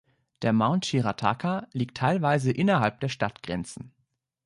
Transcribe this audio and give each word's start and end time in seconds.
Der 0.41 0.51
Mount 0.51 0.87
Shirataka 0.87 1.67
liegt 1.73 1.95
teilweise 1.97 2.49
innerhalb 2.51 3.01
der 3.01 3.09
Stadtgrenzen. 3.09 3.93